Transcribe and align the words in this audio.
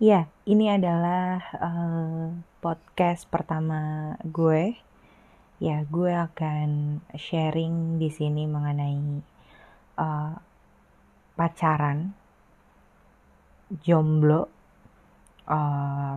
Ya, 0.00 0.32
ini 0.48 0.72
adalah 0.72 1.44
uh, 1.60 2.32
podcast 2.64 3.28
pertama 3.28 4.16
gue. 4.24 4.72
Ya, 5.60 5.84
gue 5.84 6.08
akan 6.16 7.04
sharing 7.20 8.00
di 8.00 8.08
sini 8.08 8.48
mengenai 8.48 9.20
uh, 10.00 10.40
pacaran, 11.36 12.16
jomblo, 13.84 14.48
or 15.44 16.16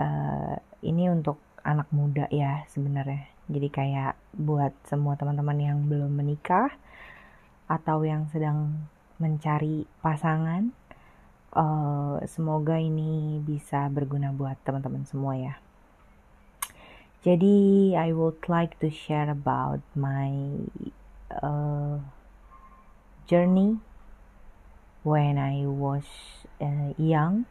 uh, 0.00 0.56
ini 0.80 1.04
untuk 1.12 1.36
anak 1.60 1.92
muda 1.92 2.24
ya 2.32 2.64
sebenarnya. 2.72 3.28
Jadi 3.52 3.68
kayak 3.68 4.16
buat 4.32 4.72
semua 4.88 5.12
teman-teman 5.20 5.60
yang 5.60 5.78
belum 5.92 6.24
menikah 6.24 6.72
atau 7.68 8.00
yang 8.00 8.32
sedang 8.32 8.88
mencari 9.20 9.84
pasangan 10.00 10.72
uh, 11.54 12.18
semoga 12.26 12.76
ini 12.76 13.38
bisa 13.40 13.86
berguna 13.88 14.34
buat 14.34 14.58
teman-teman 14.66 15.06
semua 15.06 15.34
ya. 15.38 15.54
Jadi 17.24 17.96
I 17.96 18.12
would 18.12 18.44
like 18.52 18.76
to 18.84 18.92
share 18.92 19.32
about 19.32 19.80
my 19.96 20.60
uh, 21.32 22.04
journey 23.24 23.80
when 25.06 25.40
I 25.40 25.64
was 25.64 26.04
uh, 26.60 26.92
young. 27.00 27.48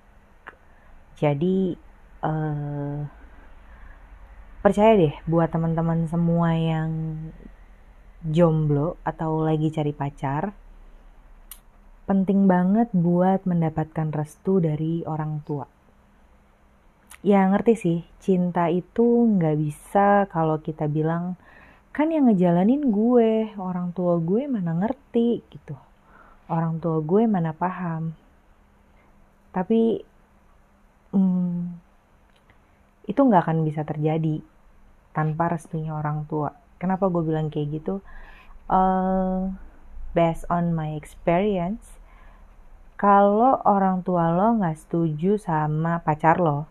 Jadi 1.17 1.73
uh, 2.21 3.09
percaya 4.61 4.93
deh 4.93 5.15
buat 5.25 5.49
teman-teman 5.49 6.05
semua 6.05 6.53
yang 6.53 6.91
jomblo 8.23 8.95
atau 9.03 9.41
lagi 9.41 9.73
cari 9.73 9.91
pacar 9.91 10.53
penting 12.13 12.45
banget 12.45 12.93
buat 12.93 13.41
mendapatkan 13.49 14.13
restu 14.13 14.61
dari 14.61 15.01
orang 15.09 15.41
tua. 15.49 15.65
Ya 17.25 17.41
ngerti 17.49 17.73
sih, 17.73 17.99
cinta 18.21 18.69
itu 18.69 19.01
nggak 19.33 19.57
bisa 19.57 20.29
kalau 20.29 20.61
kita 20.61 20.85
bilang, 20.85 21.41
kan 21.89 22.13
yang 22.13 22.29
ngejalanin 22.29 22.93
gue, 22.93 23.57
orang 23.57 23.97
tua 23.97 24.21
gue 24.21 24.45
mana 24.45 24.77
ngerti 24.77 25.41
gitu. 25.49 25.73
Orang 26.53 26.77
tua 26.77 27.01
gue 27.01 27.25
mana 27.25 27.49
paham. 27.49 28.13
Tapi 29.49 30.05
hmm, 31.17 31.57
itu 33.09 33.21
nggak 33.25 33.41
akan 33.41 33.65
bisa 33.65 33.81
terjadi 33.81 34.37
tanpa 35.17 35.49
restunya 35.49 35.97
orang 35.97 36.29
tua. 36.29 36.53
Kenapa 36.77 37.09
gue 37.09 37.25
bilang 37.25 37.49
kayak 37.49 37.81
gitu? 37.81 38.05
Uh, 38.69 39.49
based 40.13 40.45
on 40.53 40.77
my 40.77 40.93
experience, 40.93 42.02
kalau 43.03 43.59
orang 43.67 43.99
tua 43.99 44.31
lo 44.31 44.55
nggak 44.63 44.79
setuju 44.79 45.35
sama 45.35 45.99
pacar 46.07 46.39
lo, 46.39 46.63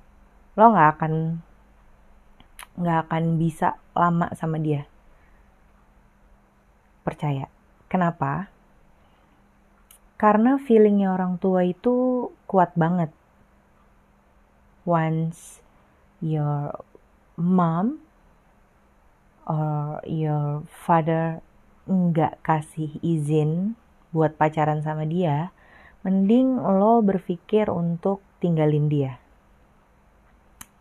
lo 0.57 0.65
nggak 0.73 0.91
akan 0.97 1.45
nggak 2.81 2.99
akan 3.05 3.25
bisa 3.37 3.77
lama 3.93 4.33
sama 4.33 4.57
dia. 4.57 4.89
Percaya. 7.05 7.53
Kenapa? 7.93 8.49
Karena 10.17 10.57
feelingnya 10.57 11.13
orang 11.13 11.37
tua 11.37 11.69
itu 11.69 12.33
kuat 12.49 12.73
banget. 12.81 13.13
Once 14.89 15.61
your 16.25 16.73
mom 17.37 18.01
or 19.45 20.01
your 20.09 20.65
father 20.65 21.45
nggak 21.85 22.41
kasih 22.41 22.97
izin 23.05 23.77
buat 24.17 24.41
pacaran 24.41 24.81
sama 24.81 25.05
dia, 25.05 25.53
mending 26.03 26.59
lo 26.59 27.03
berpikir 27.03 27.71
untuk 27.71 28.23
tinggalin 28.43 28.91
dia. 28.91 29.23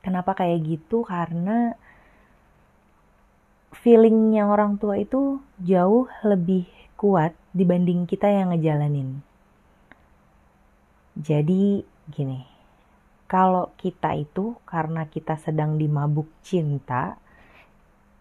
Kenapa 0.02 0.34
kayak 0.34 0.66
gitu? 0.66 1.06
Karena 1.06 1.78
feelingnya 3.82 4.50
orang 4.50 4.82
tua 4.82 4.98
itu 4.98 5.42
jauh 5.62 6.10
lebih 6.26 6.66
kuat 6.98 7.34
dibanding 7.54 8.10
kita 8.10 8.30
yang 8.30 8.54
ngejalanin. 8.54 9.22
Jadi 11.18 11.86
gini, 12.10 12.42
kalau 13.30 13.74
kita 13.78 14.18
itu 14.18 14.58
karena 14.66 15.06
kita 15.06 15.38
sedang 15.38 15.78
dimabuk 15.78 16.30
cinta, 16.42 17.18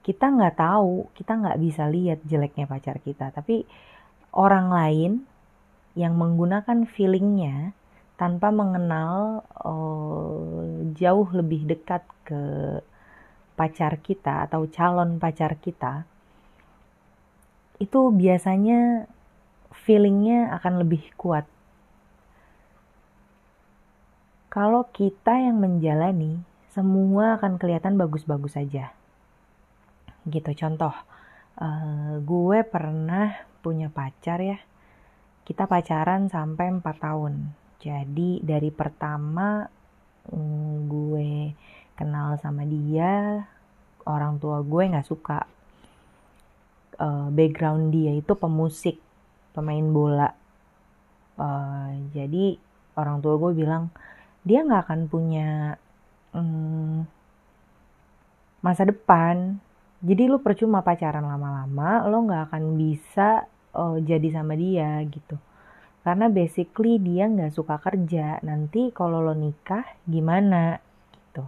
kita 0.01 0.33
nggak 0.33 0.57
tahu, 0.61 1.09
kita 1.17 1.33
nggak 1.37 1.61
bisa 1.61 1.89
lihat 1.89 2.21
jeleknya 2.25 2.69
pacar 2.69 3.01
kita. 3.01 3.33
Tapi 3.33 3.65
orang 4.37 4.69
lain 4.69 5.13
yang 5.99 6.15
menggunakan 6.15 6.87
feelingnya 6.87 7.75
tanpa 8.15 8.53
mengenal 8.53 9.43
uh, 9.65 10.93
jauh 10.95 11.29
lebih 11.33 11.65
dekat 11.67 12.05
ke 12.23 12.43
pacar 13.57 14.01
kita 14.01 14.49
atau 14.49 14.69
calon 14.69 15.21
pacar 15.21 15.57
kita, 15.57 16.05
itu 17.81 18.01
biasanya 18.13 19.09
feelingnya 19.73 20.53
akan 20.61 20.85
lebih 20.85 21.05
kuat. 21.17 21.49
Kalau 24.51 24.89
kita 24.91 25.39
yang 25.39 25.63
menjalani, 25.63 26.43
semua 26.71 27.39
akan 27.39 27.59
kelihatan 27.59 27.99
bagus-bagus 27.99 28.55
saja 28.55 28.95
gitu 30.29 30.53
contoh 30.53 30.93
uh, 31.59 32.15
gue 32.21 32.59
pernah 32.69 33.35
punya 33.65 33.89
pacar 33.89 34.39
ya 34.41 34.59
kita 35.51 35.67
pacaran 35.67 36.31
sampai 36.31 36.71
4 36.79 36.79
tahun. 36.79 37.51
Jadi 37.83 38.39
dari 38.39 38.71
pertama 38.71 39.67
um, 40.31 40.87
gue 40.87 41.51
kenal 41.99 42.39
sama 42.39 42.63
dia 42.63 43.43
orang 44.07 44.39
tua 44.39 44.63
gue 44.63 44.95
nggak 44.95 45.11
suka. 45.11 45.43
Uh, 47.01 47.35
background 47.35 47.91
dia 47.91 48.15
itu 48.15 48.31
pemusik 48.39 49.03
pemain 49.51 49.83
bola. 49.91 50.31
Uh, 51.35 51.99
jadi 52.15 52.55
orang 52.95 53.19
tua 53.19 53.35
gue 53.43 53.51
bilang 53.67 53.91
dia 54.47 54.63
nggak 54.63 54.87
akan 54.87 55.01
punya 55.11 55.75
um, 56.31 57.03
masa 58.63 58.87
depan. 58.87 59.59
Jadi 59.99 60.31
lu 60.31 60.39
percuma 60.39 60.87
pacaran 60.87 61.27
lama-lama 61.27 62.07
lo 62.07 62.23
nggak 62.23 62.55
akan 62.55 62.79
bisa 62.79 63.51
uh, 63.75 63.97
jadi 64.01 64.29
sama 64.35 64.59
dia 64.59 65.01
gitu. 65.07 65.37
Karena 66.01 66.33
basically 66.33 66.97
dia 66.97 67.29
nggak 67.29 67.53
suka 67.53 67.77
kerja. 67.77 68.41
Nanti 68.41 68.89
kalau 68.91 69.21
lo 69.21 69.37
nikah 69.37 69.85
gimana? 70.09 70.81
Gitu. 71.13 71.45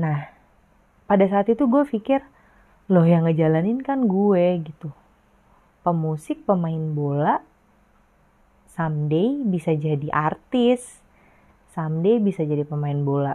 Nah 0.00 0.18
pada 1.04 1.24
saat 1.26 1.50
itu 1.50 1.66
gue 1.66 1.82
pikir 1.84 2.22
lo 2.90 3.02
yang 3.06 3.28
ngejalanin 3.28 3.84
kan 3.84 4.08
gue 4.08 4.64
gitu. 4.64 4.88
Pemusik 5.84 6.44
pemain 6.44 6.92
bola 6.92 7.40
someday 8.70 9.42
bisa 9.44 9.74
jadi 9.74 10.08
artis 10.14 11.02
someday 11.74 12.18
bisa 12.18 12.42
jadi 12.42 12.64
pemain 12.64 12.96
bola. 13.04 13.34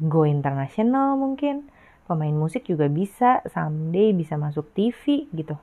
Go 0.00 0.24
internasional 0.24 1.18
mungkin 1.18 1.68
pemain 2.08 2.32
musik 2.32 2.64
juga 2.64 2.88
bisa 2.88 3.44
someday 3.50 4.14
bisa 4.16 4.38
masuk 4.40 4.72
TV 4.72 5.28
gitu 5.34 5.58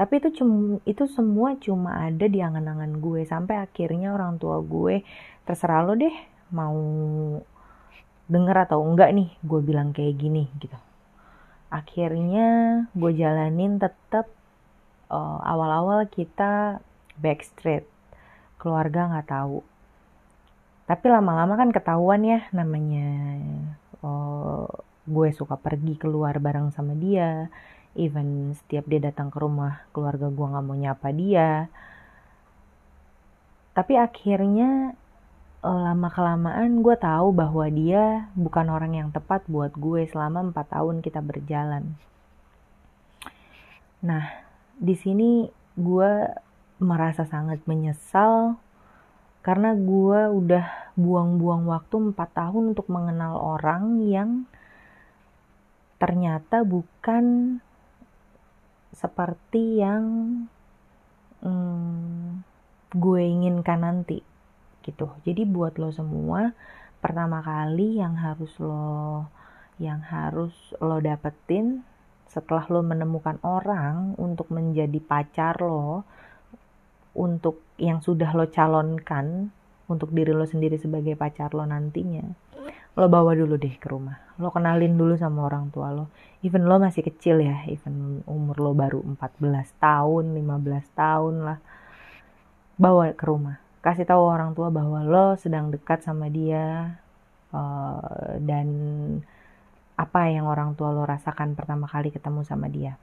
tapi 0.00 0.16
itu 0.16 0.40
cuma 0.40 0.80
itu 0.88 1.04
semua 1.12 1.60
cuma 1.60 2.08
ada 2.08 2.24
di 2.24 2.40
angan-angan 2.40 3.04
gue. 3.04 3.20
Sampai 3.28 3.60
akhirnya 3.60 4.16
orang 4.16 4.40
tua 4.40 4.56
gue 4.64 5.04
terserah 5.44 5.84
lo 5.84 5.92
deh 5.92 6.16
mau 6.56 6.80
denger 8.32 8.56
atau 8.64 8.80
enggak 8.80 9.12
nih 9.12 9.28
gue 9.44 9.60
bilang 9.60 9.92
kayak 9.92 10.16
gini 10.16 10.48
gitu. 10.56 10.72
Akhirnya 11.68 12.48
gue 12.96 13.12
jalanin 13.12 13.76
tetap 13.76 14.24
uh, 15.12 15.44
awal-awal 15.44 16.08
kita 16.08 16.80
backstreet. 17.20 17.84
Keluarga 18.56 19.04
nggak 19.04 19.28
tahu. 19.28 19.60
Tapi 20.88 21.06
lama-lama 21.12 21.60
kan 21.60 21.76
ketahuan 21.76 22.24
ya 22.24 22.40
namanya 22.56 23.36
uh, 24.00 24.64
gue 25.04 25.28
suka 25.36 25.60
pergi 25.60 26.00
keluar 26.00 26.40
bareng 26.40 26.72
sama 26.72 26.96
dia 26.96 27.52
even 27.98 28.54
setiap 28.54 28.86
dia 28.86 29.02
datang 29.02 29.34
ke 29.34 29.38
rumah 29.42 29.82
keluarga 29.90 30.30
gue 30.30 30.46
nggak 30.46 30.64
mau 30.64 30.76
nyapa 30.78 31.08
dia. 31.10 31.66
Tapi 33.74 33.94
akhirnya 33.98 34.94
eh, 35.62 35.80
lama 35.86 36.08
kelamaan 36.10 36.82
gue 36.82 36.96
tahu 36.98 37.34
bahwa 37.34 37.66
dia 37.70 38.30
bukan 38.38 38.66
orang 38.70 38.92
yang 38.94 39.08
tepat 39.10 39.42
buat 39.50 39.74
gue 39.74 40.06
selama 40.06 40.52
empat 40.52 40.74
tahun 40.74 41.02
kita 41.02 41.18
berjalan. 41.22 41.94
Nah 44.06 44.24
di 44.80 44.94
sini 44.96 45.50
gue 45.76 46.10
merasa 46.80 47.28
sangat 47.28 47.60
menyesal 47.68 48.56
karena 49.40 49.72
gue 49.72 50.20
udah 50.32 50.92
buang-buang 50.96 51.64
waktu 51.68 52.12
empat 52.12 52.30
tahun 52.36 52.76
untuk 52.76 52.88
mengenal 52.92 53.36
orang 53.36 54.04
yang 54.04 54.30
ternyata 56.00 56.64
bukan 56.64 57.60
seperti 59.00 59.80
yang 59.80 60.04
hmm, 61.40 62.44
gue 62.92 63.22
inginkan 63.24 63.80
nanti 63.80 64.20
gitu. 64.84 65.08
Jadi 65.24 65.48
buat 65.48 65.80
lo 65.80 65.88
semua 65.88 66.52
pertama 67.00 67.40
kali 67.40 67.96
yang 67.96 68.12
harus 68.20 68.52
lo 68.60 69.24
yang 69.80 70.04
harus 70.04 70.52
lo 70.84 71.00
dapetin 71.00 71.80
setelah 72.28 72.68
lo 72.68 72.84
menemukan 72.84 73.40
orang 73.40 74.12
untuk 74.20 74.52
menjadi 74.52 75.00
pacar 75.00 75.56
lo 75.64 76.04
untuk 77.16 77.64
yang 77.80 78.04
sudah 78.04 78.36
lo 78.36 78.52
calonkan 78.52 79.48
untuk 79.88 80.12
diri 80.12 80.36
lo 80.36 80.44
sendiri 80.44 80.76
sebagai 80.76 81.16
pacar 81.16 81.56
lo 81.56 81.64
nantinya 81.64 82.22
lo 82.98 83.06
bawa 83.06 83.36
dulu 83.38 83.54
deh 83.54 83.74
ke 83.78 83.86
rumah. 83.86 84.18
Lo 84.40 84.50
kenalin 84.50 84.98
dulu 84.98 85.14
sama 85.14 85.46
orang 85.46 85.70
tua 85.70 85.94
lo. 85.94 86.10
Even 86.42 86.66
lo 86.66 86.80
masih 86.80 87.04
kecil 87.04 87.44
ya 87.44 87.62
even 87.70 88.24
umur 88.24 88.56
lo 88.58 88.72
baru 88.72 89.04
14 89.04 89.76
tahun 89.78 90.24
15 90.34 90.98
tahun 90.98 91.34
lah. 91.46 91.58
Bawa 92.80 93.12
ke 93.14 93.24
rumah. 93.28 93.60
Kasih 93.80 94.04
tahu 94.04 94.22
orang 94.26 94.52
tua 94.56 94.68
bahwa 94.68 95.04
lo 95.04 95.36
sedang 95.38 95.72
dekat 95.72 96.04
sama 96.04 96.28
dia 96.28 96.98
uh, 97.54 98.36
dan 98.40 98.68
apa 100.00 100.32
yang 100.32 100.48
orang 100.48 100.72
tua 100.74 100.96
lo 100.96 101.04
rasakan 101.04 101.52
pertama 101.52 101.84
kali 101.84 102.08
ketemu 102.08 102.40
sama 102.42 102.66
dia. 102.72 102.96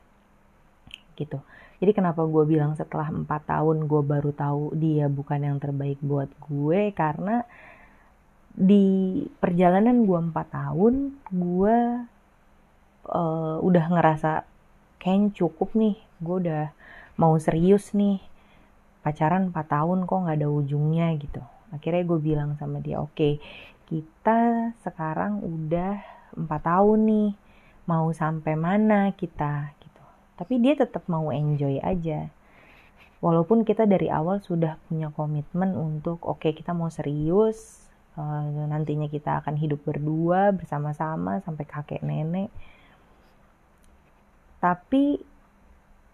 Gitu. 1.13 1.37
Jadi 1.77 1.91
kenapa 1.93 2.25
gue 2.25 2.43
bilang 2.49 2.73
setelah 2.73 3.13
empat 3.13 3.45
tahun 3.45 3.85
gue 3.85 4.01
baru 4.01 4.33
tahu 4.33 4.73
dia 4.73 5.05
bukan 5.05 5.45
yang 5.45 5.57
terbaik 5.61 6.01
buat 6.01 6.29
gue? 6.49 6.89
Karena 6.97 7.45
di 8.57 9.21
perjalanan 9.37 10.09
gue 10.09 10.17
empat 10.17 10.47
tahun 10.49 11.13
gue 11.29 11.77
uh, 13.05 13.57
udah 13.61 13.85
ngerasa 13.93 14.49
kayaknya 14.97 15.29
cukup 15.37 15.77
nih. 15.77 15.93
Gue 16.17 16.41
udah 16.41 16.73
mau 17.21 17.37
serius 17.37 17.93
nih. 17.93 18.17
Pacaran 19.05 19.53
4 19.53 19.61
tahun 19.61 20.09
kok 20.09 20.19
nggak 20.25 20.37
ada 20.41 20.49
ujungnya 20.49 21.13
gitu. 21.21 21.39
Akhirnya 21.69 22.01
gue 22.01 22.19
bilang 22.19 22.57
sama 22.57 22.81
dia 22.81 22.97
oke 22.97 23.13
okay, 23.13 23.33
kita 23.85 24.73
sekarang 24.81 25.45
udah 25.45 26.01
4 26.33 26.49
tahun 26.49 26.99
nih. 27.05 27.29
Mau 27.85 28.09
sampai 28.09 28.57
mana 28.57 29.13
kita? 29.13 29.69
Gitu. 29.79 30.03
Tapi 30.33 30.53
dia 30.59 30.73
tetap 30.73 31.05
mau 31.05 31.29
enjoy 31.29 31.77
aja. 31.77 32.33
Walaupun 33.21 33.63
kita 33.63 33.85
dari 33.85 34.09
awal 34.09 34.41
sudah 34.41 34.81
punya 34.89 35.13
komitmen 35.13 35.77
untuk 35.77 36.25
oke 36.25 36.41
okay, 36.41 36.51
kita 36.57 36.73
mau 36.73 36.89
serius 36.89 37.86
uh, 38.17 38.65
nantinya 38.67 39.07
kita 39.07 39.39
akan 39.39 39.55
hidup 39.55 39.85
berdua 39.85 40.51
bersama-sama 40.51 41.39
sampai 41.45 41.65
kakek 41.69 42.01
nenek. 42.01 42.49
Tapi 44.57 45.21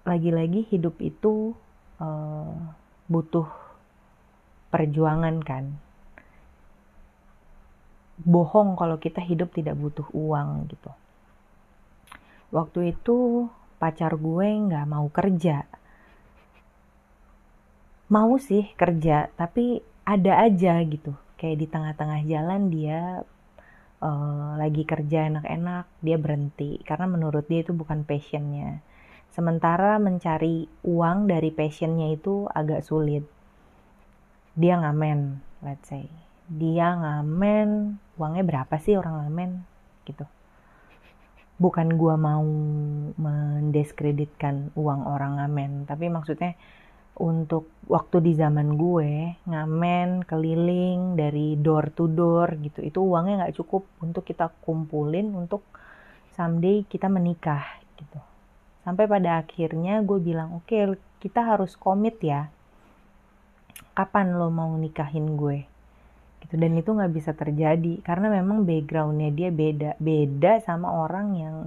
lagi-lagi 0.03 0.67
hidup 0.67 0.99
itu 0.99 1.55
uh, 2.03 2.51
butuh 3.07 3.47
perjuangan 4.67 5.39
kan. 5.41 5.79
Bohong 8.23 8.75
kalau 8.75 8.99
kita 8.99 9.23
hidup 9.23 9.55
tidak 9.55 9.79
butuh 9.79 10.05
uang 10.11 10.69
gitu. 10.69 10.91
Waktu 12.53 12.93
itu 12.93 13.49
pacar 13.79 14.13
gue 14.19 14.47
nggak 14.69 14.85
mau 14.85 15.07
kerja. 15.09 15.65
Mau 18.11 18.37
sih 18.37 18.69
kerja 18.77 19.31
tapi 19.39 19.81
ada 20.03 20.43
aja 20.43 20.77
gitu 20.83 21.22
kayak 21.43 21.59
di 21.59 21.67
tengah-tengah 21.67 22.23
jalan 22.23 22.71
dia 22.71 23.19
uh, 23.99 24.55
lagi 24.55 24.87
kerja 24.87 25.27
enak-enak 25.27 25.91
dia 25.99 26.15
berhenti 26.15 26.79
karena 26.87 27.11
menurut 27.11 27.43
dia 27.51 27.67
itu 27.67 27.75
bukan 27.75 28.07
passionnya 28.07 28.79
Sementara 29.33 29.97
mencari 29.97 30.69
uang 30.85 31.25
dari 31.25 31.49
passionnya 31.49 32.13
itu 32.13 32.45
agak 32.53 32.85
sulit. 32.85 33.25
Dia 34.53 34.77
ngamen, 34.77 35.41
let's 35.65 35.89
say. 35.89 36.05
Dia 36.45 36.93
ngamen, 36.93 37.97
uangnya 38.21 38.45
berapa 38.45 38.77
sih 38.77 38.93
orang 38.93 39.25
ngamen? 39.25 39.51
Gitu. 40.05 40.21
Bukan 41.57 41.97
gua 41.97 42.13
mau 42.13 42.45
mendiskreditkan 43.17 44.69
uang 44.77 45.01
orang 45.01 45.41
ngamen, 45.41 45.89
tapi 45.89 46.13
maksudnya 46.13 46.53
untuk 47.13 47.69
waktu 47.85 48.25
di 48.25 48.33
zaman 48.33 48.73
gue 48.73 49.37
ngamen 49.45 50.25
keliling 50.25 51.13
dari 51.13 51.53
door 51.59 51.93
to 51.93 52.09
door 52.09 52.57
gitu. 52.57 52.81
Itu 52.81 53.05
uangnya 53.05 53.45
nggak 53.45 53.55
cukup 53.61 53.85
untuk 54.01 54.25
kita 54.25 54.49
kumpulin 54.65 55.29
untuk 55.37 55.61
someday 56.33 56.81
kita 56.89 57.05
menikah 57.11 57.61
gitu. 58.01 58.17
Sampai 58.81 59.05
pada 59.05 59.45
akhirnya 59.45 60.01
gue 60.01 60.17
bilang 60.17 60.57
oke 60.57 60.65
okay, 60.65 60.97
kita 61.21 61.45
harus 61.45 61.77
komit 61.77 62.17
ya. 62.23 62.49
Kapan 63.93 64.33
lo 64.33 64.49
mau 64.49 64.73
nikahin 64.73 65.37
gue? 65.37 65.69
Gitu. 66.41 66.57
Dan 66.57 66.73
itu 66.73 66.89
nggak 66.89 67.13
bisa 67.13 67.31
terjadi 67.37 68.01
karena 68.01 68.33
memang 68.33 68.65
backgroundnya 68.65 69.29
dia 69.29 69.49
beda 69.53 70.01
beda 70.01 70.65
sama 70.65 70.89
orang 70.89 71.27
yang 71.37 71.57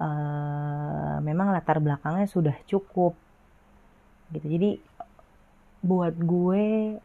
uh, 0.00 1.20
memang 1.20 1.52
latar 1.52 1.76
belakangnya 1.76 2.24
sudah 2.24 2.56
cukup 2.64 3.12
gitu. 4.32 4.46
Jadi 4.48 4.70
buat 5.82 6.14
gue 6.14 6.96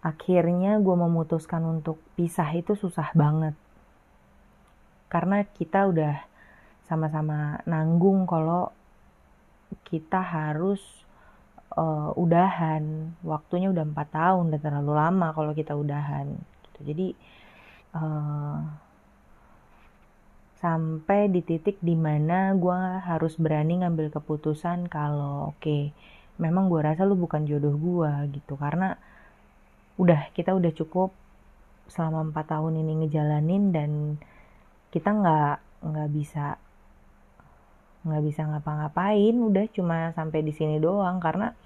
akhirnya 0.00 0.80
gue 0.80 0.96
memutuskan 0.96 1.60
untuk 1.62 2.00
pisah 2.16 2.48
itu 2.56 2.74
susah 2.74 3.12
banget. 3.12 3.54
Karena 5.10 5.44
kita 5.44 5.86
udah 5.90 6.16
sama-sama 6.86 7.62
nanggung 7.70 8.26
kalau 8.26 8.74
kita 9.86 10.18
harus 10.18 10.82
uh, 11.78 12.10
udahan. 12.18 13.14
Waktunya 13.22 13.70
udah 13.70 13.84
empat 13.86 14.08
tahun 14.10 14.50
udah 14.50 14.60
terlalu 14.62 14.92
lama 14.94 15.28
kalau 15.30 15.52
kita 15.54 15.76
udahan. 15.78 16.34
Gitu. 16.34 16.80
jadi 16.90 17.08
uh, 17.94 18.49
sampai 20.60 21.32
di 21.32 21.40
titik 21.40 21.80
di 21.80 21.96
mana 21.96 22.52
gue 22.52 22.80
harus 23.08 23.34
berani 23.40 23.80
ngambil 23.80 24.12
keputusan 24.12 24.92
kalau 24.92 25.56
oke 25.56 25.60
okay, 25.60 25.82
memang 26.36 26.68
gue 26.68 26.80
rasa 26.84 27.08
lu 27.08 27.16
bukan 27.16 27.48
jodoh 27.48 27.74
gue 27.76 28.12
gitu. 28.36 28.54
Karena 28.60 28.94
udah 29.96 30.28
kita 30.36 30.52
udah 30.52 30.72
cukup 30.76 31.10
selama 31.88 32.28
empat 32.28 32.46
tahun 32.52 32.80
ini 32.80 32.92
ngejalanin 33.04 33.64
dan 33.72 33.90
kita 34.92 35.10
nggak 35.10 35.56
nggak 35.80 36.08
bisa 36.12 36.60
nggak 38.04 38.22
bisa 38.24 38.42
ngapa-ngapain. 38.44 39.34
Udah 39.40 39.64
cuma 39.72 40.12
sampai 40.12 40.44
di 40.44 40.52
sini 40.52 40.76
doang 40.76 41.24
karena 41.24 41.56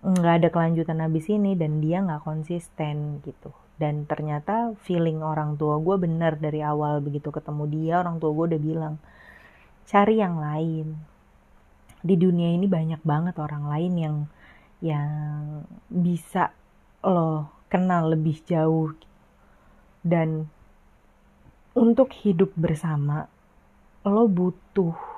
nggak 0.00 0.34
ada 0.44 0.48
kelanjutan 0.48 1.00
habis 1.04 1.28
ini 1.28 1.56
dan 1.56 1.80
dia 1.84 2.00
nggak 2.00 2.24
konsisten 2.24 3.20
gitu 3.20 3.52
dan 3.80 4.04
ternyata 4.04 4.76
feeling 4.84 5.24
orang 5.24 5.56
tua 5.56 5.80
gue 5.80 5.96
bener 5.96 6.36
dari 6.36 6.60
awal 6.60 7.00
begitu 7.00 7.32
ketemu 7.32 7.64
dia 7.72 7.94
orang 8.04 8.20
tua 8.20 8.30
gue 8.36 8.44
udah 8.52 8.60
bilang 8.60 8.94
cari 9.88 10.20
yang 10.20 10.36
lain 10.36 11.00
di 12.04 12.14
dunia 12.20 12.52
ini 12.52 12.68
banyak 12.68 13.00
banget 13.00 13.40
orang 13.40 13.64
lain 13.72 13.92
yang 13.96 14.16
yang 14.84 15.10
bisa 15.88 16.52
lo 17.00 17.48
kenal 17.72 18.12
lebih 18.12 18.36
jauh 18.44 18.92
dan 20.04 20.44
untuk 21.72 22.12
hidup 22.20 22.52
bersama 22.52 23.24
lo 24.04 24.28
butuh 24.28 25.10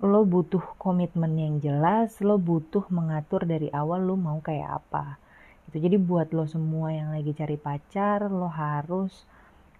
lo 0.00 0.24
butuh 0.24 0.80
komitmen 0.80 1.36
yang 1.36 1.54
jelas, 1.60 2.24
lo 2.24 2.40
butuh 2.40 2.88
mengatur 2.88 3.44
dari 3.44 3.68
awal 3.68 4.08
lo 4.08 4.16
mau 4.16 4.40
kayak 4.40 4.80
apa. 4.80 5.20
Itu 5.70 5.78
jadi 5.78 6.02
buat 6.02 6.34
lo 6.34 6.50
semua 6.50 6.90
yang 6.90 7.14
lagi 7.14 7.30
cari 7.30 7.54
pacar, 7.54 8.26
lo 8.26 8.50
harus 8.50 9.22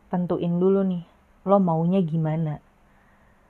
tentuin 0.07 0.55
dulu 0.63 0.87
nih, 0.87 1.03
lo 1.43 1.59
maunya 1.59 1.99
gimana. 1.99 2.63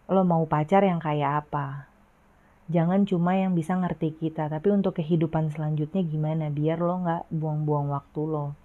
Lo 0.09 0.25
mau 0.25 0.49
pacar 0.49 0.81
yang 0.89 1.05
kayak 1.05 1.45
apa. 1.45 1.85
Jangan 2.73 3.05
cuma 3.05 3.37
yang 3.37 3.53
bisa 3.53 3.77
ngerti 3.77 4.17
kita, 4.17 4.49
tapi 4.49 4.73
untuk 4.73 4.97
kehidupan 4.97 5.53
selanjutnya 5.53 6.01
gimana 6.01 6.49
biar 6.49 6.81
lo 6.81 7.05
nggak 7.05 7.29
buang-buang 7.29 7.93
waktu 7.93 8.21
lo. 8.25 8.57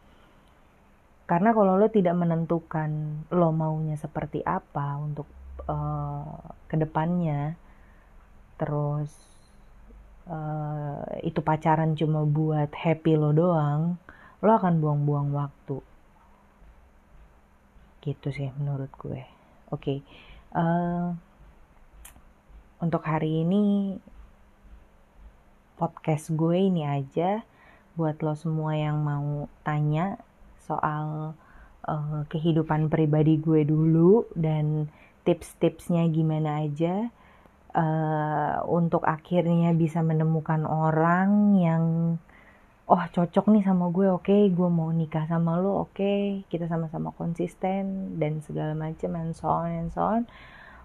Karena 1.27 1.51
kalau 1.51 1.75
lo 1.75 1.91
tidak 1.91 2.15
menentukan 2.15 3.27
lo 3.27 3.51
maunya 3.51 4.00
seperti 4.00 4.39
apa 4.48 4.96
untuk 5.03 5.27
uh, 5.67 6.32
ke 6.72 6.79
depannya, 6.79 7.60
terus 8.55 9.35
uh, 10.29 11.01
itu 11.22 11.39
pacaran 11.41 11.94
cuma 11.94 12.25
buat 12.25 12.70
happy 12.74 13.13
lo 13.17 13.32
doang 13.32 13.98
lo 14.41 14.51
akan 14.51 14.82
buang-buang 14.82 15.34
waktu 15.34 15.82
gitu 18.05 18.29
sih 18.29 18.53
menurut 18.62 18.91
gue 19.01 19.25
oke 19.74 19.82
okay. 19.82 19.98
uh, 20.53 20.62
eh, 20.62 21.05
untuk 22.86 23.01
hari 23.01 23.41
ini 23.41 23.98
podcast 25.75 26.29
gue 26.29 26.70
ini 26.70 26.86
aja 26.86 27.41
buat 27.98 28.22
lo 28.22 28.38
semua 28.38 28.77
yang 28.77 29.01
mau 29.01 29.50
tanya 29.65 30.22
soal 30.62 31.34
uh, 31.88 32.22
kehidupan 32.29 32.94
pribadi 32.94 33.41
gue 33.41 33.65
dulu 33.65 34.29
dan 34.38 34.91
tips-tipsnya 35.25 36.05
gimana 36.13 36.62
aja 36.62 37.10
uh, 37.75 38.63
untuk 38.72 39.03
akhirnya 39.03 39.75
bisa 39.75 40.00
menemukan 40.00 40.63
orang 40.63 41.60
yang 41.60 41.84
oh 42.88 43.03
cocok 43.12 43.51
nih 43.51 43.65
sama 43.65 43.91
gue 43.91 44.08
oke 44.08 44.25
okay, 44.25 44.48
gue 44.50 44.70
mau 44.72 44.89
nikah 44.94 45.27
sama 45.27 45.60
lo 45.60 45.89
oke 45.89 45.98
okay, 45.98 46.46
kita 46.48 46.72
sama-sama 46.72 47.12
konsisten 47.17 48.15
dan 48.22 48.39
segala 48.46 48.72
macam 48.77 49.20
and 49.20 49.36
so 49.36 49.51
on 49.51 49.70
and 49.70 49.91
so 49.91 50.01
on. 50.01 50.24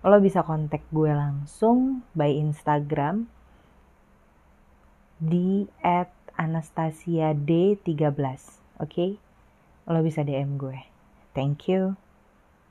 Lo 0.01 0.17
bisa 0.19 0.43
kontak 0.43 0.81
gue 0.91 1.13
langsung 1.13 2.03
by 2.17 2.33
Instagram 2.33 3.29
di 5.21 5.69
at 5.85 6.09
Anastasia 6.41 7.37
D13 7.37 8.17
oke? 8.81 8.89
Okay? 8.89 9.21
lo 9.91 10.01
bisa 10.01 10.23
DM 10.23 10.57
gue. 10.57 10.79
Thank 11.37 11.69
you 11.69 12.10